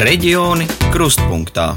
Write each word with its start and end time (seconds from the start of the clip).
Reģioni 0.00 0.64
krustpunktā. 0.94 1.74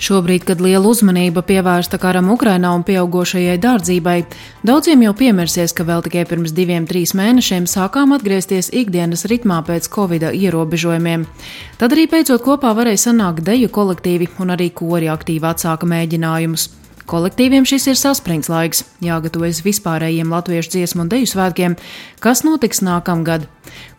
Šobrīd, 0.00 0.46
kad 0.48 0.62
liela 0.64 0.88
uzmanība 0.88 1.42
pievērsta 1.44 1.98
karam 2.00 2.30
Ukrainā 2.32 2.70
un 2.72 2.80
pieaugušajai 2.88 3.58
dārdzībai, 3.60 4.14
daudziem 4.64 5.04
jau 5.04 5.12
piemirsies, 5.18 5.74
ka 5.76 5.84
vēl 5.84 6.00
tikai 6.06 6.24
pirms 6.30 6.54
diviem, 6.56 6.86
trīs 6.88 7.12
mēnešiem 7.12 7.68
sākām 7.68 8.16
atgriezties 8.16 8.72
ikdienas 8.72 9.26
ritmā 9.28 9.60
pēc 9.68 9.90
covid 9.92 10.30
ierobežojumiem. 10.32 11.28
Tad 11.76 11.92
arī 11.92 12.08
beidzot 12.14 12.40
kopā 12.40 12.72
varēja 12.78 13.10
sanākt 13.10 13.44
deju 13.44 13.68
kolektīvi 13.68 14.32
un 14.40 14.56
arī 14.56 14.72
kori 14.72 15.12
aktīvi 15.12 15.52
atsāka 15.52 15.84
mēģinājumus. 15.92 16.70
Kolektīviem 17.10 17.64
šis 17.66 17.88
ir 17.90 17.96
saspringts 17.98 18.48
laiks, 18.52 18.84
jāgatavojas 19.02 19.62
vispārējiem 19.66 20.30
latviešu 20.32 20.74
dziesmu 20.76 21.04
un 21.04 21.10
deju 21.10 21.28
svētkiem, 21.32 21.74
kas 22.22 22.44
notiks 22.46 22.82
nākamgad. 22.86 23.48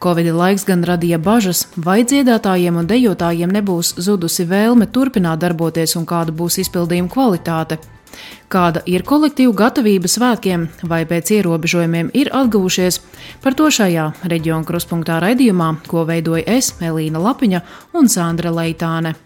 Covid 0.04 0.30
laiks 0.34 0.64
gan 0.68 0.86
radīja 0.88 1.20
bažas, 1.20 1.66
vai 1.76 2.02
dziedātājiem 2.08 2.80
un 2.80 2.88
dejotājiem 2.88 3.52
nebūs 3.60 3.96
zudusi 4.00 4.48
vēlme 4.48 4.88
turpināt 4.88 5.44
darboties 5.44 5.98
un 6.00 6.08
kāda 6.08 6.36
būs 6.36 6.62
izpildījuma 6.64 7.12
kvalitāte. 7.12 7.82
Kāda 8.54 8.84
ir 8.86 9.04
kolektīva 9.08 9.56
gatavība 9.64 10.08
svētkiem, 10.12 10.68
vai 10.88 11.02
pēc 11.10 11.34
ierobežojumiem 11.40 12.12
ir 12.14 12.30
atguvušies, 12.32 13.02
par 13.44 13.58
to 13.58 13.72
šajā 13.74 14.12
reģiona 14.30 14.68
kruspunktā 14.70 15.20
raidījumā, 15.24 15.74
ko 15.90 16.06
veidoja 16.10 16.46
es, 16.58 16.76
Elīna 16.80 17.22
Lapiņa 17.24 17.64
un 17.98 18.12
Sandra 18.14 18.54
Leitāne. 18.54 19.18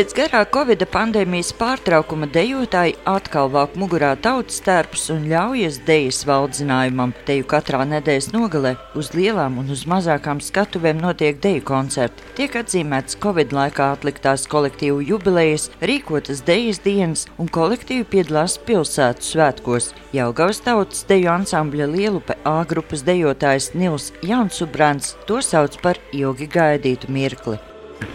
Pēc 0.00 0.14
garā 0.16 0.38
Covid 0.48 0.80
pandēmijas 0.88 1.50
pārtraukuma 1.58 2.24
dejotāji 2.32 2.94
atkal 3.10 3.50
vāk 3.52 3.74
mugurā 3.76 4.14
tautas 4.24 4.62
tērpus 4.64 5.10
un 5.12 5.26
ļaujas 5.28 5.76
dejas 5.84 6.22
valdzinājumam. 6.24 7.12
Teju 7.28 7.44
katrā 7.50 7.82
nedēļas 7.90 8.30
nogalē 8.32 8.72
uz 8.96 9.10
lielām 9.12 9.58
un 9.60 9.68
uz 9.74 9.82
mazākām 9.92 10.40
skatuvēm 10.40 11.02
notiek 11.04 11.36
deju 11.44 11.66
koncerti. 11.68 12.24
Tiek 12.38 12.56
atzīmēts 12.62 13.20
Covid 13.20 13.52
laikā 13.52 13.90
atliktās 13.98 14.48
kolektīvu 14.48 15.04
jubilejas, 15.10 15.68
rīkotas 15.84 16.40
dejas 16.48 16.80
dienas 16.86 17.28
un 17.36 17.52
kolektīvi 17.52 18.08
piedalās 18.08 18.56
pilsētu 18.56 19.34
svētkos. 19.34 19.90
Jaugavas 20.16 20.64
tautas 20.64 21.04
deju 21.12 21.28
ansambļa 21.34 21.90
Lielupe 21.92 22.40
A 22.48 22.62
grupas 22.64 23.04
dejotājs 23.04 23.74
Nils 23.74 24.14
Jaunsubrants 24.24 25.18
to 25.28 25.44
sauc 25.44 25.76
par 25.84 26.00
ilgi 26.16 26.48
gaidītu 26.56 27.12
mirkli. 27.12 27.60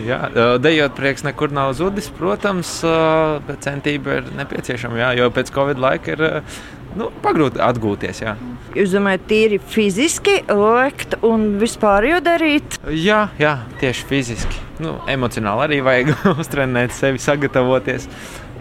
Jā, 0.06 0.20
dejot 0.62 0.96
prieks 0.98 1.24
nekur 1.26 1.54
nav 1.56 1.74
zudis, 1.78 2.10
protams, 2.14 2.78
bet 3.48 3.64
centība 3.66 4.20
ir 4.20 4.32
nepieciešama. 4.38 5.00
Jā, 5.00 5.12
jo 5.22 5.30
pēc 5.34 5.52
Covid 5.56 5.80
laika 5.82 6.16
ir 6.16 6.26
nu, 7.00 7.10
pagrūti 7.24 7.62
atgūties. 7.64 8.22
Jā. 8.26 8.36
Jūs 8.76 8.92
domājat, 8.92 9.28
tīri 9.30 9.60
fiziski 9.72 10.42
lekt 10.52 11.16
un 11.24 11.54
vispār 11.62 12.10
jau 12.10 12.20
darīt? 12.24 12.80
Jā, 12.92 13.30
jā 13.40 13.54
tieši 13.80 14.10
fiziski. 14.10 14.64
Nu, 14.84 14.98
emocionāli 15.12 15.70
arī 15.70 15.80
vajag 15.86 16.12
uztrenēt 16.44 16.96
sevi, 16.96 17.22
sagatavoties. 17.24 18.10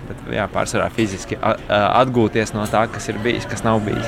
Bet 0.04 0.30
jā, 0.36 0.44
pārsvarā 0.52 0.86
fiziski 0.94 1.40
atgūties 1.40 2.54
no 2.54 2.68
tā, 2.70 2.84
kas 2.92 3.08
ir 3.10 3.18
bijis, 3.24 3.48
kas 3.50 3.64
nav 3.66 3.82
bijis. 3.86 4.06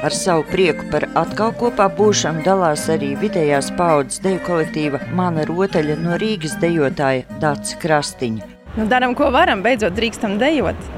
Ar 0.00 0.14
savu 0.16 0.46
prieku 0.48 0.86
par 0.88 1.04
atkal 1.12 1.50
kopā 1.60 1.84
būšanu 1.92 2.40
dalās 2.46 2.86
arī 2.88 3.10
vidējās 3.20 3.66
paudzes 3.76 4.22
deju 4.24 4.40
kolektīva 4.46 5.00
Mana 5.12 5.44
rotaļa 5.44 5.98
no 6.00 6.16
Rīgas 6.22 6.54
dejotāja 6.62 7.26
Dācis 7.42 7.76
Krastiņa. 7.82 8.48
Nu, 8.78 8.86
darām, 8.88 9.12
ko 9.18 9.28
varam, 9.34 9.60
beidzot 9.66 9.92
drīkstam 9.98 10.38
dejot. 10.40 10.88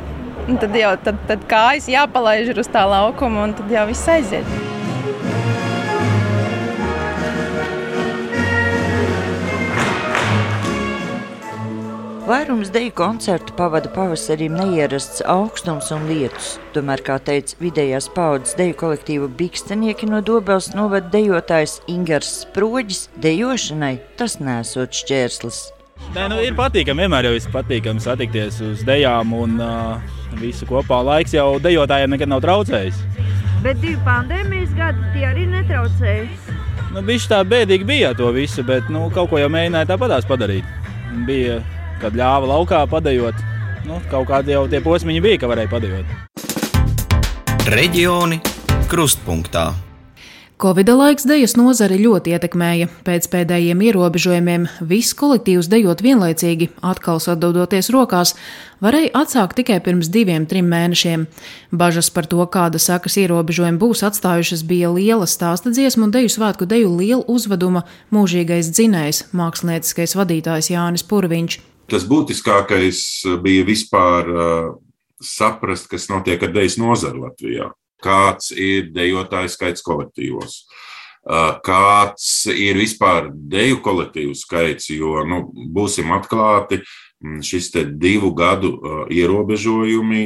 Un 0.47 0.61
tad 0.63 0.79
jau 0.79 0.93
tad, 1.03 1.19
tad 1.27 1.43
kājas 1.51 1.91
jāpalaiž 1.91 2.55
uz 2.55 2.71
tā 2.71 2.85
laukuma, 2.87 3.49
un 3.49 3.57
tad 3.59 3.75
jau 3.75 3.89
viss 3.91 4.07
aiziet. 4.07 4.72
Vairums 12.33 12.71
deju 12.73 12.91
koncertu 12.97 13.53
pavada 13.57 13.91
pavasarim 13.93 14.55
neierasts 14.57 15.21
augstums 15.29 15.91
un 15.93 16.07
lietus. 16.09 16.55
Tomēr, 16.73 17.03
kā 17.05 17.19
teica 17.21 17.59
vidējās 17.61 18.07
paudzes 18.15 18.55
deju 18.57 18.73
kolektīva 18.81 19.27
Bikstenieki 19.37 20.09
no 20.09 20.23
Dobels 20.25 20.71
novada 20.73 21.11
dejotājs 21.13 21.75
Ingars 21.93 22.31
Sproģis, 22.47 23.03
dejošanai 23.21 23.99
tas 24.17 24.39
nesot 24.41 24.97
šķērslis. 24.97 25.59
Nē, 26.15 26.31
nu, 26.33 26.39
ir 26.41 26.57
patīkami, 26.57 27.05
vienmēr 27.05 27.29
jau 27.29 27.35
ir 27.37 27.51
patīkami 27.53 28.01
satikties 28.01 28.63
uz 28.65 28.87
dejām 28.89 29.37
un 29.37 29.61
uh, 29.61 30.17
visu 30.41 30.71
kopā. 30.73 31.03
Laiks 31.11 31.37
jau 31.37 31.61
dejotājiem 31.61 32.17
nekad 32.17 32.33
nav 32.33 32.41
traucējis. 32.47 33.05
Bet 33.61 33.85
divi 33.85 33.99
pandēmijas 34.09 34.73
gadi 34.81 35.05
tie 35.19 35.29
arī 35.35 35.45
netraucēja. 35.53 36.25
Nu, 36.97 37.05
Viņš 37.13 37.29
tā 37.29 37.45
bēdīgi 37.45 37.93
bija 37.93 38.17
to 38.17 38.33
visu, 38.33 38.65
bet 38.65 38.89
nu, 38.89 39.05
kaut 39.13 39.29
ko 39.29 39.45
jau 39.45 39.53
mēģināja 39.53 39.93
tāpatās 39.93 40.33
padarīt. 40.33 40.65
Bija 41.29 41.61
kad 42.01 42.17
ļāva 42.17 42.49
laukā 42.55 42.83
padējot. 42.91 43.47
Nu, 43.87 43.99
kaut 44.11 44.29
kādi 44.31 44.55
jau 44.55 44.67
tie 44.71 44.81
posmiņi 44.83 45.23
bija, 45.25 45.43
ka 45.43 45.51
varēja 45.51 45.73
padējot. 45.73 46.07
Reģioni 47.73 48.41
krustpunktā. 48.91 49.73
Covid 50.63 50.93
laiks 50.95 51.25
dejas 51.27 51.57
nozari 51.59 51.97
ļoti 51.99 52.37
ietekmēja. 52.37 52.87
Pēc 53.03 53.25
pēdējiem 53.33 53.81
ierobežojumiem 53.83 54.69
viss 54.87 55.17
kolektīvs 55.19 55.67
dejot 55.67 56.05
vienlaicīgi, 56.07 56.69
atkal 56.87 57.19
sadodoties 57.19 57.91
rokās, 57.91 58.37
varēja 58.79 59.11
atsākt 59.25 59.59
tikai 59.59 59.81
pirms 59.83 60.07
diviem, 60.15 60.47
trim 60.47 60.71
mēnešiem. 60.71 61.25
Bažas 61.75 62.13
par 62.15 62.31
to, 62.31 62.39
kāda 62.47 62.79
sakas 62.79 63.19
ierobežojumi 63.25 63.83
būs 63.83 64.05
atstājušas, 64.07 64.63
bija 64.63 64.93
liela 64.95 65.27
stāsta 65.27 65.75
dziesmu 65.75 66.07
un 66.07 66.15
deju 66.15 66.31
svētku 66.31 66.71
deju 66.71 66.95
liela 66.95 67.27
uzveduma 67.27 67.83
mūžīgais 68.15 68.71
dzinējs, 68.71 69.25
mākslinieckais 69.35 70.15
vadītājs 70.15 70.71
Jānis 70.77 71.03
Purviņš. 71.11 71.59
Tas 71.91 72.07
būtiskākais 72.09 73.03
bija 73.43 73.67
vispār 73.67 74.31
uh, 74.33 74.71
saprast, 75.23 75.89
kas 75.91 76.09
notiek 76.11 76.43
ar 76.43 76.53
dejas 76.55 76.79
nozari 76.81 77.21
Latvijā. 77.23 77.71
Kāds 78.03 78.51
ir 78.59 78.89
dejotāju 78.95 79.51
skaits 79.53 79.85
kolektīvos, 79.87 80.57
uh, 81.29 81.59
kāds 81.63 82.47
ir 82.51 82.81
vispār 82.81 83.31
deju 83.31 83.79
kolektīvu 83.85 84.35
skaits, 84.39 84.91
jo, 84.91 85.21
nu, 85.29 85.45
būsim 85.75 86.11
atklāti, 86.17 86.83
šis 87.43 87.71
divu 87.99 88.33
gadu 88.35 88.73
uh, 88.75 89.03
ierobežojumi 89.11 90.23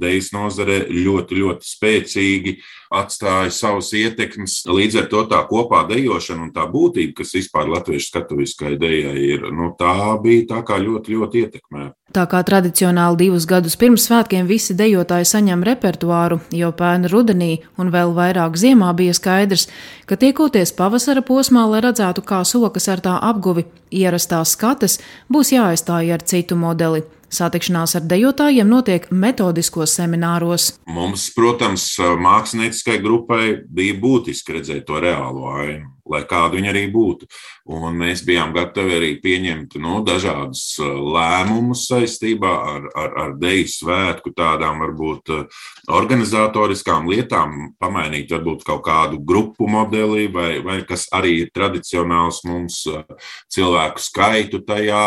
dejas 0.00 0.32
nozarē 0.34 0.82
ļoti, 0.90 1.38
ļoti 1.42 1.68
spēcīgi 1.68 2.56
atstāja 2.92 3.50
savas 3.54 3.92
ietekmes. 3.96 4.62
Līdz 4.68 5.02
ar 5.02 5.08
to 5.12 5.24
tā 5.30 5.40
kopā 5.48 5.84
dejošana 5.88 6.48
un 6.48 6.52
tā 6.54 6.66
būtība, 6.70 7.16
kas 7.22 7.34
vispār 7.38 7.70
latviešu 7.72 8.10
skatuviskai 8.10 8.76
dejai 8.80 9.16
ir, 9.30 9.48
nu, 9.54 9.72
tā 9.78 10.18
bija 10.22 10.48
tā 10.56 10.62
kā 10.66 10.80
ļoti, 10.82 11.16
ļoti 11.16 11.44
ietekmēta. 11.46 12.01
Tā 12.12 12.26
kā 12.28 12.42
tradicionāli 12.44 13.24
divus 13.24 13.46
gadus 13.48 13.78
pirms 13.80 14.04
svētkiem 14.04 14.44
visi 14.44 14.74
dejotāji 14.76 15.24
saņem 15.30 15.62
repertuāru, 15.64 16.42
jau 16.52 16.68
pērn 16.76 17.08
rudenī 17.08 17.62
un 17.80 17.88
vēl 17.94 18.12
vairāk 18.12 18.58
ziemā 18.60 18.90
bija 18.98 19.14
skaidrs, 19.16 19.64
ka 20.04 20.18
tiekoties 20.20 20.74
pavasara 20.76 21.22
posmā, 21.24 21.64
lai 21.70 21.80
redzētu, 21.86 22.20
kā 22.28 22.42
sokas 22.44 22.90
ar 22.92 23.00
tā 23.00 23.14
apguvi 23.30 23.64
ierastās 23.88 24.52
skates, 24.58 24.98
būs 25.32 25.54
jāaizstāj 25.54 26.12
ar 26.12 26.26
citu 26.28 26.60
modeli. 26.60 27.06
Satikšanās 27.32 27.96
ar 27.96 28.04
dejotājiem 28.04 28.68
notiek 28.68 29.08
metodiskos 29.08 29.96
semināros. 29.96 30.74
Mums, 30.84 31.30
protams, 31.32 31.88
mākslinieckai 31.96 33.00
grupai 33.00 33.54
bija 33.72 33.96
būtiski 34.04 34.58
redzēt 34.58 34.84
to 34.84 35.00
reālo 35.00 35.48
ainu 35.64 35.91
lai 36.10 36.22
kāda 36.28 36.56
viņa 36.56 36.70
arī 36.72 36.82
būtu. 36.92 37.28
Un 37.72 37.94
mēs 38.00 38.24
bijām 38.26 38.52
gatavi 38.56 38.96
arī 38.96 39.10
pieņemt 39.22 39.76
nu, 39.82 40.00
dažādus 40.06 40.64
uh, 40.82 40.90
lēmumus 41.14 41.86
saistībā 41.90 42.52
ar, 42.72 42.88
ar, 42.98 43.14
ar 43.24 43.34
deju 43.38 43.68
svētku, 43.70 44.34
tādām 44.36 44.82
varbūt 44.82 45.32
uh, 45.34 45.62
organizatoriskām 45.94 47.06
lietām, 47.10 47.72
pamainīt 47.82 48.34
varbūt 48.34 48.66
kaut 48.66 48.84
kādu 48.86 49.20
grupu 49.22 49.70
modeli, 49.70 50.26
vai, 50.32 50.56
vai 50.64 50.80
kas 50.88 51.06
arī 51.14 51.38
ir 51.44 51.54
tradicionāls 51.54 52.42
mums 52.48 52.82
uh, 52.90 53.04
cilvēku 53.52 54.02
skaitu 54.02 54.62
tajā 54.66 55.04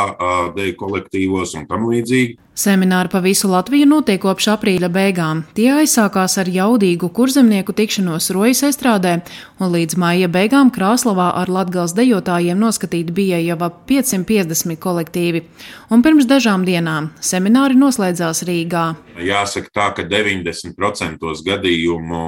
deju 0.56 0.76
kolektīvos 0.80 1.58
un 1.60 1.68
tam 1.70 1.90
līdzīgi. 1.92 2.40
Semināri 2.56 3.10
pa 3.12 3.20
visu 3.20 3.50
Latviju 3.52 3.84
notiek 3.90 4.22
kopš 4.24 4.46
aprīļa 4.54 4.88
beigām. 4.88 5.42
Tie 5.58 5.66
aizsākās 5.76 6.38
ar 6.40 6.48
jaudīgu 6.48 7.10
kurzemnieku 7.12 7.74
tikšanos 7.76 8.30
rojas 8.32 8.62
estrādē, 8.64 9.18
un 9.60 9.74
līdz 9.74 9.98
maija 10.00 10.30
beigām 10.32 10.72
Krāslavā 10.72 11.34
ar 11.36 11.52
latgals 11.52 11.92
dejotājiem 11.98 12.56
noskatīt 12.64 13.12
bija 13.12 13.42
jau 13.44 13.60
ap 13.68 13.82
550 13.92 14.80
kolektīvi. 14.80 15.44
Un 15.92 16.06
pirms 16.06 16.32
dažām 16.32 16.64
dienām 16.64 17.12
semināri 17.20 17.76
noslēdzās 17.76 18.46
Rīgā. 18.48 18.88
Jāsaka 19.20 19.76
tā, 19.76 19.92
ka 20.00 20.08
90% 20.16 21.36
gadījumu 21.52 22.26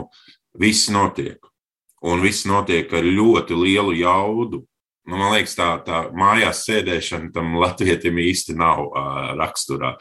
viss 0.60 0.92
notiek. 0.92 1.40
Un 2.04 2.20
viss 2.20 2.44
notiek 2.44 2.92
ar 2.92 3.08
ļoti 3.08 3.56
lielu 3.64 3.96
jaudu 4.04 4.66
Nu, 5.08 5.16
man 5.16 5.32
liekas, 5.32 5.56
tā, 5.56 5.70
tā 5.88 6.02
mājās 6.16 6.66
sēdēšana 6.68 7.32
tam 7.36 7.56
latvietim 7.62 8.20
īsti 8.20 8.58
nav 8.60 8.84
uh, 8.90 9.32
raksturā. 9.40 9.94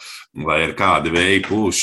Lai 0.43 0.65
ir 0.65 0.75
kādi 0.79 1.13
vēji 1.15 1.45
pūš, 1.47 1.83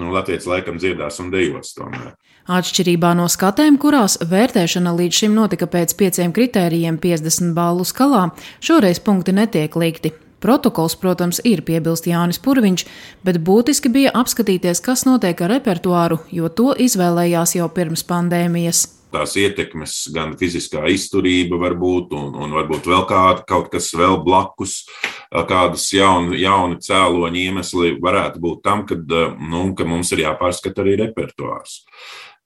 nu, 0.00 0.08
Latvijas 0.14 0.48
laikam 0.48 0.80
dzirdās 0.80 1.20
un 1.20 1.28
dejos 1.34 1.74
tomēr. 1.76 2.14
Atšķirībā 2.52 3.12
no 3.14 3.28
skatēm, 3.30 3.76
kurās 3.78 4.16
vērtēšana 4.26 4.96
līdz 4.98 5.20
šim 5.20 5.36
notika 5.36 5.68
pēc 5.70 5.92
pieciem 6.00 6.32
kritērijiem 6.34 6.96
50 7.02 7.52
balvu 7.54 7.84
skalā, 7.86 8.30
šoreiz 8.64 9.02
punkti 9.04 9.36
netiek 9.36 9.76
likti. 9.76 10.14
Protokols, 10.42 10.96
protams, 10.98 11.38
ir 11.46 11.60
piebilst 11.62 12.08
Jānis 12.10 12.40
Purviņš, 12.42 12.86
bet 13.22 13.38
būtiski 13.46 13.92
bija 13.94 14.10
apskatīties, 14.18 14.80
kas 14.82 15.04
notiek 15.06 15.38
ar 15.44 15.54
repertuāru, 15.54 16.18
jo 16.34 16.50
to 16.50 16.72
izvēlējās 16.74 17.54
jau 17.60 17.68
pirms 17.70 18.02
pandēmijas 18.08 18.88
tās 19.12 19.36
ietekmes, 19.40 19.96
gan 20.14 20.34
fiziskā 20.40 20.84
izturība, 20.92 21.58
varbūt, 21.62 22.14
un, 22.18 22.32
un 22.42 22.56
varbūt 22.56 22.88
vēl 22.90 23.06
kāda, 23.10 23.44
kaut 23.48 23.70
kas 23.72 23.90
vēl 23.96 24.18
blakus, 24.24 24.82
kādas 25.30 25.86
jauni, 25.94 26.40
jauni 26.42 26.80
cēloņi 26.82 27.46
iemesli 27.48 27.94
varētu 28.02 28.42
būt 28.42 28.64
tam, 28.66 28.84
kad, 28.88 29.06
nu, 29.38 29.64
ka 29.78 29.88
mums 29.88 30.12
ir 30.16 30.26
jāpārskata 30.26 30.84
arī 30.84 30.98
repertuārs. 31.04 31.82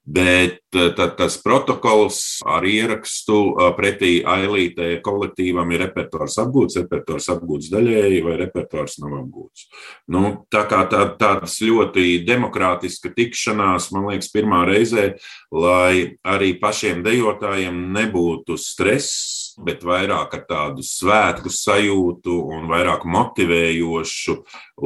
Bet 0.07 0.61
eh, 0.71 0.93
tad, 0.95 1.17
tas 1.19 1.35
protokols 1.43 2.39
ar 2.47 2.63
ierakstu 2.63 3.39
eh, 3.51 3.71
pretī 3.75 4.11
ailītē 4.23 5.01
kolektīvam 5.03 5.73
ir 5.75 5.83
repertuārs 5.83 6.37
apgūts, 6.45 6.77
repertuārs 6.79 7.27
apgūts 7.33 7.67
daļēji 7.73 8.21
vai 8.23 8.37
repertuārs 8.39 8.95
nav 9.03 9.17
apgūts. 9.19 9.65
Nu, 10.15 10.47
tā 10.53 10.63
kā 10.71 10.85
tā, 10.87 11.03
tādas 11.19 11.57
ļoti 11.59 12.21
demokrātiska 12.27 13.11
tikšanās, 13.17 13.89
man 13.91 14.07
liekas, 14.13 14.31
pirmā 14.31 14.63
reizē, 14.69 15.09
lai 15.51 16.15
arī 16.23 16.53
pašiem 16.61 17.03
dejotājiem 17.03 17.83
nebūtu 17.99 18.55
stress 18.63 19.46
bet 19.57 19.83
vairāk 19.85 20.33
ar 20.37 20.43
tādu 20.49 20.85
svētku 20.85 21.49
sajūtu 21.53 22.33
un 22.53 22.67
vairāk 22.69 23.05
motivējošu 23.09 24.35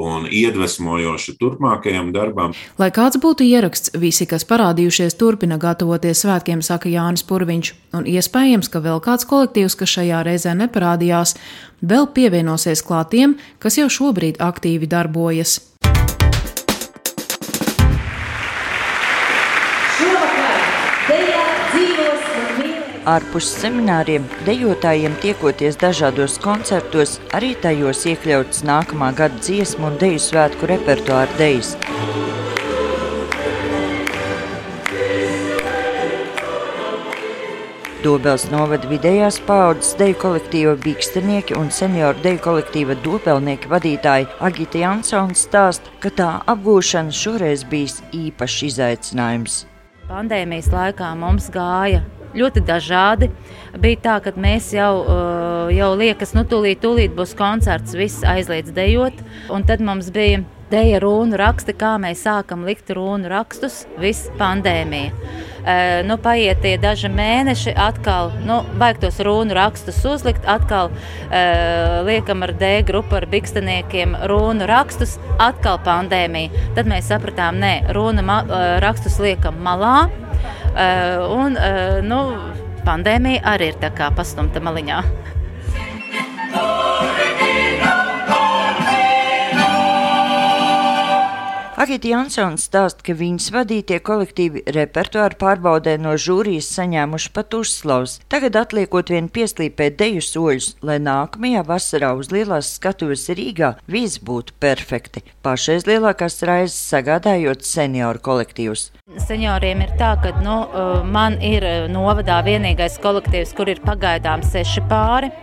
un 0.02 0.28
iedvesmojošu 0.32 1.36
turpmākajam 1.40 2.12
darbam. 2.16 2.56
Lai 2.80 2.92
kāds 2.96 3.20
būtu 3.22 3.44
ieraksts, 3.48 3.92
visi, 4.00 4.28
kas 4.30 4.48
parādījušies, 4.48 5.18
turpina 5.20 5.60
gatavoties 5.62 6.24
svētkiem, 6.24 6.64
saka 6.64 6.92
Jānis 6.92 7.26
Purviņš, 7.28 7.74
un 8.00 8.08
iespējams, 8.08 8.72
ka 8.72 8.84
vēl 8.84 9.04
kāds 9.04 9.28
kolektīvs, 9.28 9.76
kas 9.80 9.98
šajā 9.98 10.24
reizē 10.28 10.56
neparādījās, 10.60 11.36
vēl 11.84 12.08
pievienosies 12.16 12.86
klātiem, 12.88 13.36
kas 13.60 13.82
jau 13.82 13.90
šobrīd 13.92 14.40
aktīvi 14.40 14.88
darbojas. 14.88 15.60
Ārpus 23.10 23.48
semināriem 23.58 24.28
dejotājiem 24.46 25.16
tiekoties 25.24 25.80
dažādos 25.82 26.36
koncertos, 26.42 27.16
arī 27.34 27.56
tajos 27.58 28.04
iekļauts 28.06 28.62
nākamā 28.62 29.10
gada 29.18 29.42
dziesmu 29.42 29.88
un 29.90 29.98
deju 29.98 30.20
svētku 30.22 30.70
repertuāra 30.70 31.32
dejas. 31.40 31.74
Dobels 38.06 38.48
novada 38.54 38.86
vidējās 38.90 39.42
paudzes 39.50 39.98
deju 39.98 40.20
kolektīva 40.22 40.78
Bīkstenieki 40.86 41.58
un 41.58 41.74
senioru 41.74 42.22
deju 42.22 42.46
kolektīva 42.46 43.02
Dobelnieki 43.02 43.70
vadītāji 43.70 44.30
Agita 44.46 44.86
Jansons 44.86 45.48
stāsta, 45.50 45.90
ka 46.02 46.14
tā 46.14 46.32
apgūšana 46.54 47.14
šoreiz 47.14 47.66
bijis 47.66 48.04
īpašs 48.14 48.64
izaicinājums. 48.70 49.62
Pandēmijas 50.06 50.70
laikā 50.74 51.14
mums 51.18 51.50
gāja 51.54 52.06
ļoti 52.38 52.64
dažādi. 52.68 53.32
Bija 53.82 54.02
tā, 54.06 54.16
ka 54.24 54.34
mēs 54.36 54.72
jau, 54.76 54.94
uh, 55.04 55.70
jau 55.74 55.92
liekas, 56.00 56.34
nu, 56.38 56.46
tūlīt, 56.48 56.82
tūlīt 56.84 57.14
būs 57.16 57.36
koncerts, 57.40 57.96
viss 57.98 58.26
aizliedz 58.28 58.74
dejot. 58.76 59.22
Un 59.52 59.68
tad 59.68 59.84
mums 59.84 60.12
bija 60.14 60.42
deja 60.72 61.02
runu 61.04 61.36
raksti, 61.40 61.76
kā 61.76 61.98
mēs 62.00 62.24
sākam 62.26 62.64
likt 62.68 62.92
runu 62.96 63.28
rakstus, 63.32 63.84
viss 64.00 64.32
pandēmija. 64.40 65.12
Uh, 65.62 66.00
nu, 66.08 66.18
paiet 66.22 66.64
tie 66.64 66.74
daži 66.82 67.12
mēneši, 67.12 67.76
atkal 67.78 68.32
nu, 68.48 68.62
vajag 68.82 69.04
tos 69.04 69.20
runu 69.24 69.56
rakstus 69.56 70.00
uzlikt, 70.08 70.48
atkal 70.50 70.90
uh, 70.92 72.00
liekam 72.08 72.48
ar 72.48 72.56
D 72.58 72.74
grupu, 72.88 73.20
ar 73.20 73.28
biksteniekiem 73.30 74.16
runu 74.32 74.68
rakstus, 74.70 75.20
atkal 75.40 75.80
pandēmija. 75.86 76.72
Tad 76.80 76.90
mēs 76.90 77.12
sapratām, 77.12 77.62
nē, 77.62 77.76
runu 77.96 78.26
rakstus 78.82 79.20
liekam 79.22 79.60
malā. 79.64 80.10
Uh, 80.72 81.20
un, 81.36 81.58
uh, 81.60 81.98
nu, 82.00 82.20
pandēmija 82.88 83.44
arī 83.52 83.74
ir 83.74 83.80
tā 83.82 83.90
kā 83.96 84.08
pastumta 84.16 84.62
maliņā. 84.64 85.02
Agita 91.82 92.12
Jansons 92.12 92.68
stāsta, 92.68 93.02
ka 93.08 93.14
viņas 93.18 93.48
vadītie 93.56 93.98
kolektīvi 94.06 94.62
repertuāru 94.76 95.34
pārbaudē 95.42 95.96
no 95.98 96.12
žūrijas 96.14 96.68
saņēmuši 96.76 97.32
pat 97.34 97.56
uzslavas. 97.58 98.20
Tagad 98.30 98.60
atliekot 98.60 99.10
vien 99.10 99.32
pieslīpēt 99.34 99.96
deju 99.98 100.22
soļus, 100.22 100.68
lai 100.86 101.00
nākamajā 101.02 101.64
vasarā 101.66 102.12
uz 102.20 102.30
lielās 102.30 102.70
skatuves 102.76 103.26
Rīgā 103.34 103.72
viss 103.90 104.22
būtu 104.22 104.54
perfekti. 104.62 105.24
Pašreiz 105.42 105.88
lielākās 105.90 106.38
raizes 106.46 106.78
sagādājot 106.92 107.66
senioru 107.66 108.22
kolektīvus. 108.30 108.92
Senioriem 109.26 109.82
ir 109.82 109.96
tā, 109.98 110.12
ka 110.22 110.36
nu, 110.46 110.60
man 111.10 111.40
ir 111.42 111.66
novadā 111.90 112.44
vienīgais 112.46 113.02
kolektīvs, 113.02 113.56
kur 113.58 113.74
ir 113.74 113.82
pagaidām 113.82 114.46
seši 114.46 114.86
pāri 114.92 115.34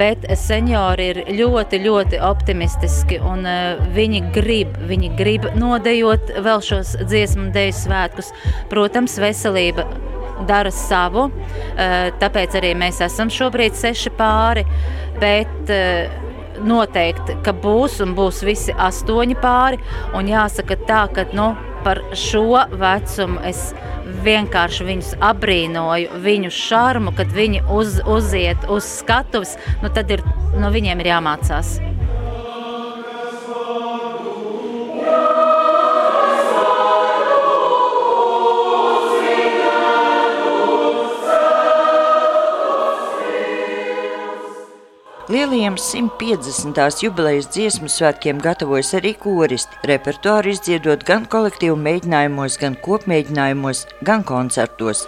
bet 0.00 0.26
seniori 0.38 1.10
ir 1.12 1.22
ļoti, 1.38 1.80
ļoti 1.84 2.20
optimistiski 2.24 3.20
un 3.24 3.46
uh, 3.48 3.80
viņi 3.96 4.22
grib, 4.34 4.76
viņi 4.88 5.12
grib 5.18 5.48
nodejot 5.56 6.34
vēl 6.44 6.64
šos 6.64 6.96
dziesmu 7.04 7.46
un 7.46 7.54
dēļu 7.54 7.78
svētkus. 7.78 8.32
Protams, 8.72 9.16
veselība 9.22 9.86
dara 10.48 10.72
savu, 10.74 11.30
uh, 11.30 11.96
tāpēc 12.20 12.58
arī 12.60 12.74
mēs 12.78 13.00
esam 13.06 13.32
šobrīd 13.32 13.76
seši 13.78 14.12
pāri, 14.18 14.66
bet 15.20 15.72
uh, 15.72 16.24
noteikti, 16.64 17.36
ka 17.44 17.52
būs 17.52 18.00
un 18.04 18.14
būs 18.16 18.42
visi 18.46 18.72
astoņi 18.72 19.36
pāri. 19.42 19.80
Un 20.16 20.28
jāsaka 20.30 20.78
tā, 20.88 21.04
ka 21.12 21.26
nu, 21.36 21.52
par 21.86 22.00
šo 22.18 22.64
vecumu 22.74 23.38
es 23.46 23.68
vienkārši 24.26 24.86
viņus 24.88 25.12
abrīnoju, 25.22 26.18
viņu 26.24 26.50
šarmu, 26.50 27.12
kad 27.14 27.30
viņi 27.34 27.62
uz, 27.70 28.00
uziet 28.10 28.66
uz 28.74 28.88
skatuves, 28.98 29.54
nu 29.84 29.92
tad 29.94 30.10
ir, 30.10 30.24
no 30.58 30.72
viņiem 30.74 31.04
ir 31.04 31.12
jāmācās. 31.14 31.76
Lielajiem 45.28 45.74
150. 45.74 47.02
jubilejas 47.02 47.48
dziesmu 47.50 47.88
svētkiem 47.90 48.38
gatavojas 48.38 48.92
arī 48.94 49.10
koristi, 49.18 49.74
repertuāru 49.90 50.52
izdziedot 50.54 51.02
gan 51.08 51.26
kolektīvu 51.26 51.74
mēģinājumos, 51.82 52.60
gan 52.62 52.78
kopmēģinājumos, 52.84 53.80
gan 54.06 54.22
koncertos. 54.22 55.02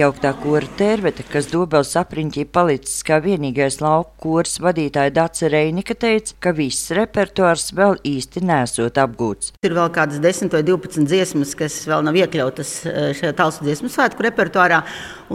Jauktā 0.00 0.30
kora 0.32 0.64
tērvete, 0.78 1.26
kas 1.28 1.50
Dobels 1.50 1.90
apriņķī 1.98 2.46
palicis 2.54 3.02
kā 3.04 3.18
vienīgais 3.20 3.82
lauku 3.82 4.14
kurs 4.22 4.54
vadītāja 4.62 5.12
Dace 5.12 5.50
Reinika 5.52 5.92
teica, 5.92 6.36
ka 6.40 6.52
viss 6.56 6.88
repertuārs 6.96 7.66
vēl 7.76 7.98
īsti 8.08 8.40
nesot 8.48 8.96
apgūts. 9.02 9.50
Ir 9.66 9.74
vēl 9.76 9.90
kādas 9.92 10.22
10 10.22 10.54
vai 10.56 10.62
12 10.64 11.04
dziesmas, 11.10 11.52
kas 11.58 11.76
vēl 11.90 12.06
nav 12.06 12.16
iekļautas 12.16 12.70
eh, 12.86 12.98
šajā 13.18 13.32
talsu 13.36 13.66
dziesmu 13.66 13.90
svētku 13.92 14.24
repertuārā. 14.24 14.78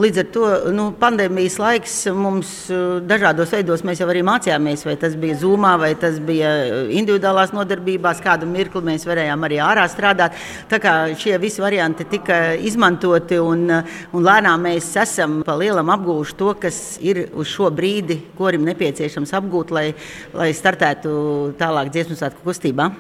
Līdz 0.01 0.22
ar 0.24 0.31
to 0.34 0.48
nu, 0.74 0.88
pandēmijas 0.98 1.60
laiks 1.62 2.00
mums 2.17 2.55
eh, 2.74 2.81
dažādos 3.05 3.53
veidos 3.53 3.86
mēs 3.86 4.01
jau 4.01 4.10
arī 4.10 4.25
mācījāmies, 4.25 4.88
vai 4.89 4.98
tas 5.01 5.13
bija 5.19 5.38
zūmā, 5.43 5.75
vai 5.84 5.91
tas 6.00 6.17
bija 6.17 6.55
eh, 6.63 6.95
individuālās 6.98 7.53
nodarbībās, 7.53 8.24
kādu 8.25 8.50
mirkli 8.50 8.81
mēs 8.89 9.05
varējām 9.05 9.45
arī 9.45 9.62
ārā 9.67 9.86
strādāt. 9.93 10.41
Tā 10.74 10.81
kā 10.81 10.98
šie 11.22 11.38
visi 11.43 11.62
varianti 11.62 12.10
tika 12.17 12.41
izmantoti 12.57 13.38
un, 13.41 13.67
un 13.69 14.29
lēnām 14.31 14.54
tiešām 14.55 14.63
mēs 14.63 14.95
esam 14.95 15.43
pa 15.43 15.55
lielam 15.55 15.89
apgūši 15.89 16.35
to, 16.38 16.53
kas 16.55 16.97
ir 17.01 17.29
uz 17.35 17.47
šo 17.47 17.69
brīdi, 17.71 18.21
korim 18.38 18.63
nepieciešams 18.65 19.33
apgūt, 19.33 19.71
lai, 19.71 19.93
lai 20.33 20.53
startētu 20.53 21.55
tālāk 21.59 21.91
dziesmu 21.91 22.15
svētku 22.15 22.43
kustībā. 22.43 22.91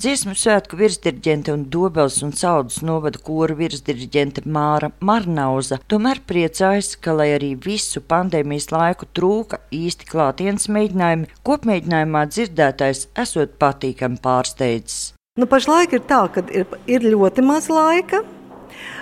Dziesmu 0.00 0.32
svētku 0.32 0.78
virsdirigente 0.80 1.52
un 1.52 1.66
Dobels 1.68 2.22
un 2.22 2.32
Saldus 2.32 2.80
novada 2.80 3.18
koru 3.20 3.54
virsdirigente 3.58 4.40
Māra 4.46 4.90
Marnauza 5.00 5.78
tomēr 5.88 6.22
priecājas, 6.24 6.96
ka, 6.96 7.12
lai 7.12 7.34
arī 7.34 7.54
visu 7.54 8.00
pandēmijas 8.00 8.70
laiku 8.72 9.06
trūka 9.12 9.60
īsti 9.70 10.08
klātienes 10.08 10.70
mēģinājumi, 10.72 11.28
kopmēģinājumā 11.44 12.26
dzirdētais 12.32 13.08
esot 13.20 13.56
patīkami 13.60 14.20
pārsteidzis. 14.24 15.12
Nu, 15.36 15.46
pašlaik 15.46 15.92
ir 15.96 16.04
tā, 16.08 16.26
ka 16.32 16.44
ir, 16.48 16.68
ir 16.88 17.04
ļoti 17.12 17.44
maz 17.44 17.68
laika 17.72 18.24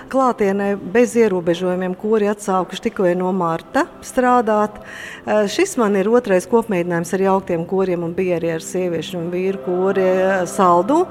klātienē 0.09 0.73
bez 0.93 1.13
ierobežojumiem, 1.19 1.93
kuri 1.99 2.29
atsākuši 2.31 2.85
tikai 2.89 3.13
no 3.17 3.31
marta 3.35 3.85
strādāt. 4.05 4.79
Eh, 4.79 5.47
šis 5.51 5.75
man 5.79 5.97
ir 5.99 6.09
otrais 6.11 6.47
kopmēģinājums 6.49 7.13
ar 7.15 7.25
jauktiem 7.25 7.65
koriem 7.69 8.03
un 8.07 8.15
bija 8.17 8.39
arī 8.39 8.53
ar 8.55 8.65
sieviešu 8.65 9.19
un 9.21 9.31
vīru 9.33 9.63
kori 9.65 10.05
eh, 10.05 10.45
saldu. 10.49 11.03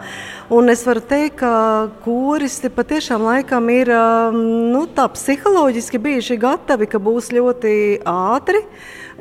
Un 0.55 0.73
es 0.73 0.85
varu 0.87 1.03
teikt, 1.05 1.39
ka 1.43 1.53
koristi 2.05 2.71
patiešām 2.73 3.27
laikam 3.27 3.69
ir 3.73 3.93
ehm, 3.93 4.39
nu, 4.73 4.87
tā 4.91 5.09
psiholoģiski 5.13 6.01
bijuši 6.07 6.39
gatavi, 6.41 6.89
ka 6.89 7.01
būs 7.03 7.31
ļoti 7.37 7.75
ātri 8.09 8.65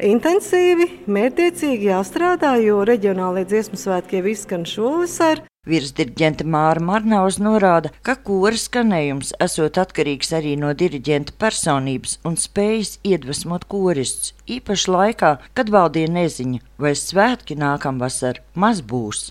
intensīvi, 0.07 0.87
mērķiecīgi 1.09 1.91
jāstrādā, 1.91 2.55
jo 2.63 2.83
reģionālajie 2.87 3.51
dziesmu 3.51 3.81
svētki 3.81 4.21
jau 4.21 4.33
izskan 4.33 4.65
šovasar. 4.69 5.43
Virsdirigente 5.67 6.47
Māra 6.47 6.83
Marnaus 6.89 7.37
norāda, 7.43 7.91
ka 8.01 8.15
kora 8.15 8.57
skanējums 8.57 9.33
esot 9.43 9.79
atkarīgs 9.83 10.33
arī 10.39 10.55
no 10.59 10.73
diriģenta 10.73 11.35
personības 11.41 12.17
un 12.27 12.39
spējas 12.39 12.97
iedvesmot 13.03 13.67
koristus, 13.71 14.33
īpaši 14.47 14.93
laikā, 14.97 15.33
kad 15.53 15.73
valdīja 15.73 16.13
neziņa, 16.19 16.63
vai 16.81 16.95
svētki 16.95 17.59
nākamvasar 17.59 18.41
maz 18.55 18.81
būs. 18.81 19.27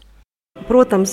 Protams, 0.69 1.13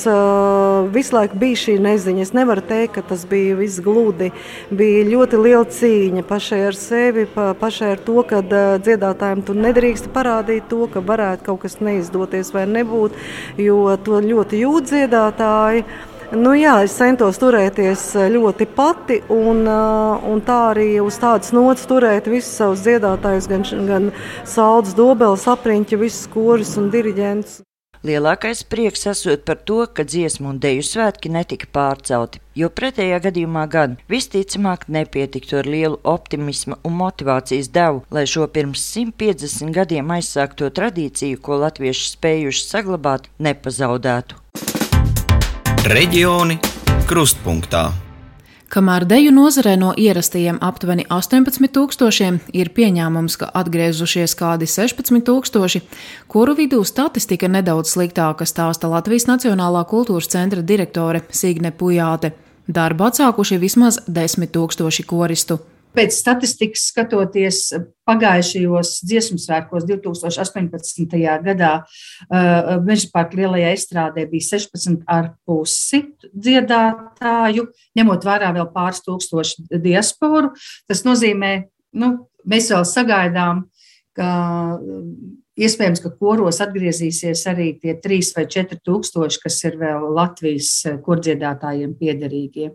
visu 0.90 1.14
laiku 1.14 1.38
bija 1.38 1.60
šī 1.62 1.76
neziņa. 1.84 2.22
Es 2.26 2.32
nevaru 2.34 2.64
teikt, 2.66 2.96
ka 2.96 3.04
tas 3.12 3.26
bija 3.30 3.54
viss 3.60 3.82
gludi. 3.86 4.32
Bija 4.74 5.04
ļoti 5.06 5.38
liela 5.38 5.68
cīņa 5.70 6.24
pašai 6.26 6.62
ar 6.72 6.78
sevi, 6.78 7.28
pašai 7.36 7.92
ar 7.94 8.02
to, 8.02 8.24
ka 8.26 8.42
dziedātājiem 8.82 9.44
tu 9.46 9.54
nedrīkst 9.54 10.10
parādīt 10.16 10.66
to, 10.72 10.88
ka 10.90 11.04
varētu 11.06 11.46
kaut 11.52 11.62
kas 11.68 11.78
neizdoties 11.86 12.50
vai 12.56 12.66
nebūt, 12.72 13.20
jo 13.62 13.84
to 14.02 14.24
ļoti 14.26 14.64
jūt 14.64 14.90
dziedātāji. 14.90 15.86
Nu, 16.34 16.56
jā, 16.58 16.80
es 16.82 16.96
centos 16.98 17.38
turēties 17.38 18.08
ļoti 18.34 18.66
pati, 18.74 19.20
un, 19.30 19.68
un 19.70 20.42
tā 20.42 20.56
arī 20.72 20.88
uz 21.04 21.20
tādas 21.22 21.54
nots 21.54 21.86
turēt 21.86 22.26
visus 22.32 22.56
savus 22.58 22.82
dziedātājus, 22.88 23.50
gan, 23.52 23.68
gan 23.86 24.10
Saldus, 24.42 24.98
Dobeles, 24.98 25.46
apriņķi, 25.54 26.02
visus 26.02 26.26
korus 26.34 26.74
un 26.82 26.90
diriģentus. 26.96 27.62
Lielākais 28.04 28.66
prieks 28.68 29.06
esot 29.08 29.46
par 29.48 29.62
to, 29.64 29.86
ka 29.88 30.04
dziesmu 30.04 30.50
un 30.52 30.58
deju 30.60 30.84
svētki 30.84 31.30
netika 31.32 31.70
pārcelti, 31.72 32.42
jo 32.60 32.68
pretējā 32.68 33.22
gadījumā 33.24 33.64
gan 33.72 33.96
visticamāk 34.12 34.90
nepietiktu 34.92 35.62
ar 35.62 35.72
lielu 35.72 36.02
optimismu 36.04 36.82
un 36.84 37.00
motivācijas 37.00 37.72
devu, 37.72 38.04
lai 38.12 38.28
šo 38.28 38.50
pirms 38.52 38.84
150 38.92 39.72
gadiem 39.80 40.12
aizsākto 40.20 40.68
tradīciju, 40.68 41.40
ko 41.40 41.64
latvieši 41.64 42.10
spējuši 42.18 42.70
saglabāt, 42.76 43.32
nepazaudētu. 43.40 44.44
Reģioni 45.88 46.60
krustpunktā. 47.08 47.88
Kamēr 48.74 49.03
deju 49.06 49.30
nozarē 49.30 49.75
no 49.77 49.92
ierastajiem 49.94 50.56
aptuveni 50.65 51.03
18,000 51.13 52.48
ir 52.58 52.72
pieņēmums, 52.74 53.36
ka 53.38 53.51
atgriezušies 53.60 54.34
kādi 54.39 54.65
16,000, 54.65 55.84
kuru 56.25 56.56
vidū 56.58 56.80
statistika 56.82 57.46
nedaudz 57.53 57.92
sliktāka 57.94 58.48
stāsta 58.50 58.89
Latvijas 58.89 59.27
Nacionālā 59.30 59.84
kultūras 59.92 60.32
centra 60.34 60.65
direktore 60.65 61.22
Signe 61.30 61.70
Pujāte. 61.70 62.34
Darbu 62.65 63.12
atsākuši 63.12 63.62
vismaz 63.62 64.01
10,000 64.10 65.06
koristu. 65.06 65.60
Pēc 65.94 66.16
statistikas 66.18 66.88
skatoties, 66.90 67.60
pagājušajos 68.10 68.96
dziesmu 69.06 69.38
svētkos 69.42 69.86
2018. 69.90 71.06
gadā 71.46 71.74
uh, 71.84 72.72
Meža 72.86 73.12
parka 73.14 73.38
lielajā 73.38 73.74
estrādē 73.78 74.26
bija 74.32 74.48
16,5 74.58 76.28
dziedātāju, 76.34 77.68
ņemot 78.00 78.26
vērā 78.26 78.50
vēl 78.58 78.68
pāris 78.74 79.04
tūkstošu 79.06 79.68
diasporu. 79.84 80.52
Tas 80.90 81.06
nozīmē, 81.06 81.54
nu, 82.02 82.14
mēs 82.50 82.72
vēl 82.74 82.88
sagaidām, 82.90 83.66
ka 84.18 84.30
iespējams, 85.60 86.02
ka 86.04 86.12
koros 86.18 86.62
atgriezīsies 86.64 87.46
arī 87.52 87.74
tie 87.82 87.96
3 88.02 88.34
vai 88.38 88.46
4 88.50 88.80
tūkstoši, 88.86 89.42
kas 89.46 89.60
ir 89.70 89.78
vēl 89.82 90.10
Latvijas 90.18 90.72
kordziedātājiem 91.06 91.94
piederīgie. 92.00 92.72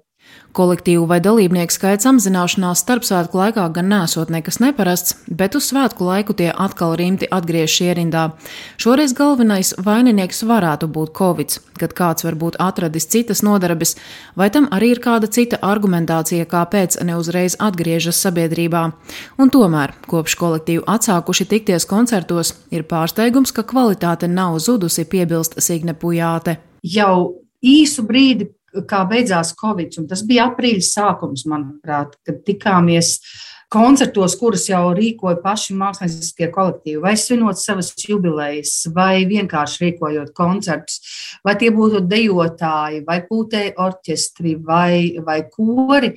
Kolektīvu 0.56 1.04
vai 1.06 1.20
dalībnieku 1.22 1.70
skaits 1.70 2.06
samazināšanās 2.06 2.80
starpsvētku 2.82 3.38
laikā 3.38 3.66
gan 3.76 3.90
nesot 3.92 4.30
nekas 4.32 4.56
neparasts, 4.58 5.14
bet 5.28 5.54
uz 5.54 5.68
svētku 5.68 6.08
laiku 6.08 6.34
tie 6.34 6.48
atkal 6.50 6.96
rimti 6.98 7.28
atgriežas 7.30 7.76
ierindā. 7.84 8.24
Šoreiz 8.80 9.12
galvenais 9.14 9.74
vaininieks 9.84 10.42
varētu 10.48 10.88
būt 10.90 11.12
Covid, 11.20 11.58
kad 11.78 11.94
kāds 12.00 12.26
varbūt 12.26 12.58
atradis 12.64 13.06
citas 13.12 13.44
nodarbes, 13.46 13.94
vai 14.34 14.48
tam 14.50 14.66
arī 14.74 14.94
ir 14.96 15.02
kāda 15.04 15.30
cita 15.30 15.60
argumentācija, 15.62 16.48
kāpēc 16.50 16.98
neuzreiz 17.06 17.58
atgriežas 17.62 18.18
sabiedrībā. 18.26 18.84
Un 19.38 19.54
tomēr, 19.54 19.94
kopš 20.10 20.38
kolektīvu 20.42 20.88
atsākuši 20.88 21.50
tikties 21.54 21.86
koncertos, 21.86 22.56
ir 22.74 22.88
pārsteigums, 22.88 23.54
ka 23.54 23.62
kvalitāte 23.62 24.26
nav 24.26 24.58
zudusi, 24.64 25.06
piebilst 25.06 25.60
Signe 25.62 25.94
Pujāte. 25.94 26.58
Jau 26.82 27.44
īsu 27.62 28.02
brīdi 28.08 28.57
kā 28.88 29.04
beidzās 29.08 29.54
Covid. 29.58 30.00
Tas 30.10 30.24
bija 30.26 30.48
aprīļa 30.50 30.84
sākums, 30.84 31.46
manuprāt, 31.48 32.16
kad 32.26 32.42
tikāmies 32.46 33.16
koncertos, 33.72 34.34
kurus 34.40 34.66
jau 34.70 34.82
rīkoja 34.96 35.38
paši 35.42 35.76
mākslinieckie 35.76 36.48
kolektīvi, 36.52 37.00
vai 37.04 37.14
svinot 37.20 37.60
savas 37.60 37.92
jubilejas, 38.00 38.74
vai 38.94 39.26
vienkārši 39.28 39.82
rīkojot 39.84 40.32
koncertus, 40.36 41.02
vai 41.44 41.56
tie 41.60 41.70
būtu 41.74 42.00
dejotāji, 42.08 43.02
vai 43.08 43.20
pūtēji 43.28 43.74
orķestri, 43.76 44.56
vai, 44.64 45.18
vai 45.24 45.42
kori. 45.52 46.14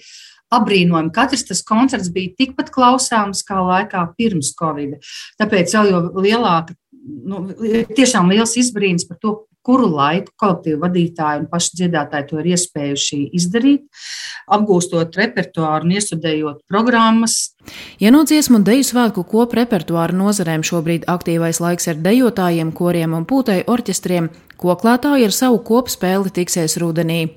Abrīnojami. 0.52 1.14
Katrs 1.16 1.46
tas 1.48 1.62
koncerts 1.64 2.10
bija 2.12 2.34
tikpat 2.36 2.74
klausāms 2.76 3.40
kā 3.48 3.62
laikā 3.64 4.02
pirms 4.18 4.50
Covid. 4.60 4.98
Tāpēc 5.40 5.76
vēl 5.78 6.10
lielāka, 6.26 6.76
nu, 7.24 7.46
tiešām 7.96 8.28
liels 8.34 8.58
izbrīns 8.60 9.08
par 9.08 9.22
to, 9.24 9.32
kuru 9.66 9.88
laiku 9.94 10.34
kolektīvu 10.42 10.82
vadītāji 10.82 11.44
un 11.44 11.48
paši 11.52 11.80
dziedātāji 11.80 12.28
to 12.30 12.42
ir 12.42 12.52
iespējuši 12.56 13.22
izdarīt, 13.38 13.86
apgūstot 14.52 15.18
repertuāru 15.20 15.88
un 15.88 15.96
iestudējot 15.98 16.62
programmas. 16.72 17.56
Ja 18.02 18.12
no 18.14 18.24
dziesmu 18.26 18.62
un 18.62 18.68
deju 18.68 18.88
svētku 18.90 19.26
kopu 19.30 19.60
repertuāra 19.62 20.16
nozarēm 20.18 20.66
šobrīd 20.66 21.06
aktīvais 21.12 21.62
laiks 21.64 21.92
ar 21.92 22.00
dejotājiem, 22.02 22.74
koriem 22.74 23.18
un 23.18 23.28
pūtēju 23.30 23.68
orķestriem, 23.70 24.32
koklētāji 24.62 25.30
ar 25.30 25.36
savu 25.36 25.62
kopu 25.66 25.94
spēli 25.94 26.34
tiksies 26.42 26.80
rudenī 26.82 27.28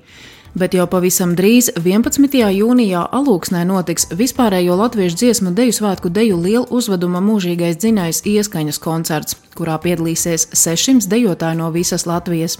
bet 0.55 0.73
jau 0.73 0.85
pavisam 0.87 1.35
drīz 1.35 1.69
11. 1.75 2.37
jūnijā 2.55 3.01
Alūksnē 3.17 3.65
notiks 3.67 4.07
vispārējo 4.15 4.77
latviešu 4.79 5.19
dziesmu 5.19 5.51
deju 5.55 5.75
svētku 5.75 6.09
deju 6.09 6.39
lielu 6.39 6.65
uzveduma 6.71 7.19
mūžīgais 7.23 7.79
dzinējs 7.81 8.23
ieskaņas 8.31 8.79
koncerts, 8.83 9.35
kurā 9.55 9.75
piedalīsies 9.83 10.49
600 10.55 11.09
dejotāji 11.11 11.59
no 11.59 11.69
visas 11.75 12.07
Latvijas. 12.07 12.57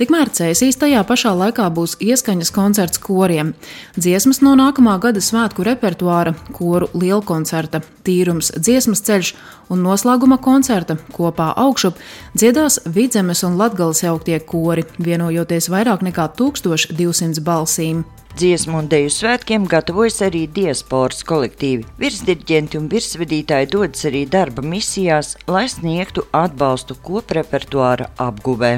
Tikmēr 0.00 0.32
cēsīs 0.36 0.80
tajā 0.80 1.02
pašā 1.08 1.32
laikā 1.36 1.68
būs 1.76 1.96
ieskaņas 2.04 2.52
koncerts 2.56 3.00
koriem, 3.00 3.54
dziesmas 3.96 4.42
no 4.44 4.56
nākamā 4.56 4.96
gada 5.00 5.20
svētku 5.24 5.64
repertuāra, 5.68 6.34
koru 6.56 6.88
lielkoncerta, 6.96 7.82
tīrums, 8.06 8.52
dziesmas 8.56 9.04
ceļš 9.06 9.32
un 9.72 9.82
noslēguma 9.82 10.38
koncerta 10.42 10.98
kopā 11.12 11.50
augšup 11.58 11.98
dziedās 12.36 12.78
Vidzemes 12.86 13.42
un 13.46 13.56
Latgales 13.58 14.04
jauktie 14.04 14.38
kori, 14.40 14.84
vienojoties 15.02 15.70
vairāk 15.72 16.04
nekā 16.06 16.28
1200 16.38 17.25
balsīm. 17.42 18.04
Dziesmu 18.36 18.82
un 18.82 18.88
dēļu 18.92 19.10
svētkiem 19.14 19.64
gatavojas 19.64 20.18
arī 20.26 20.42
diasporas 20.52 21.24
kolektīvi. 21.24 21.86
Virsdirigenti 21.98 22.76
un 22.76 22.90
virsvedītāji 22.92 23.70
dodas 23.72 24.04
arī 24.06 24.26
darba 24.28 24.60
misijās, 24.60 25.38
lai 25.48 25.64
sniegtu 25.72 26.26
atbalstu 26.36 26.98
koprepertuāra 27.02 28.10
apguvē. 28.20 28.74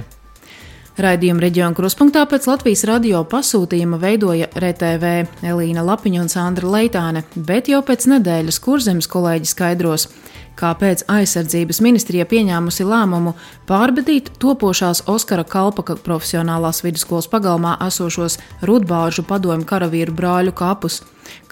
Raidījuma 0.99 1.43
reģiona 1.45 1.75
kruspunktā 1.79 2.25
pēc 2.27 2.47
Latvijas 2.51 2.81
radio 2.87 3.21
pasūtījuma 3.27 4.01
veidoja 4.03 4.49
RTV 4.55 5.11
Elīna 5.47 5.85
Lapiņa 5.87 6.25
un 6.25 6.31
Sandra 6.33 6.71
Leitāne, 6.73 7.23
bet 7.35 7.71
jau 7.71 7.83
pēc 7.87 8.07
nedēļas 8.15 8.59
kurzemes 8.63 9.07
kolēģi 9.11 9.53
skaidros, 9.53 10.09
kāpēc 10.59 11.05
aizsardzības 11.11 11.81
ministrija 11.85 12.27
pieņēmusi 12.29 12.87
lēmumu 12.89 13.35
pārbedīt 13.69 14.33
topošās 14.43 15.05
Oskara 15.11 15.45
Kalpaka 15.47 15.99
profesionālās 16.05 16.83
vidusskolas 16.85 17.31
pagalmā 17.31 17.77
esošos 17.87 18.39
rudbāžu 18.67 19.25
padomju 19.29 19.69
karavīru 19.69 20.17
brāļu 20.19 20.57
kapus, 20.59 21.03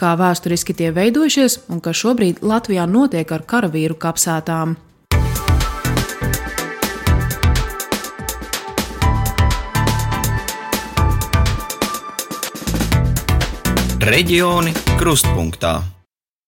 kā 0.01 0.17
vēsturiski 0.19 0.75
tie 0.77 0.91
veidojušies 0.97 1.61
un 1.71 1.85
kas 1.85 2.03
šobrīd 2.03 2.43
Latvijā 2.43 2.89
notiek 2.91 3.33
ar 3.33 3.47
karavīru 3.47 3.99
kapsētām. 4.01 4.77
Reģioni 14.07 14.71
krustpunktā. 15.01 15.96